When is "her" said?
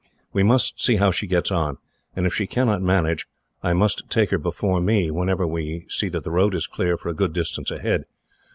4.31-4.39